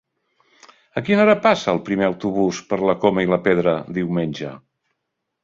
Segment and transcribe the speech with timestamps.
[1.01, 4.57] A quina hora passa el primer autobús per la Coma i la Pedra diumenge?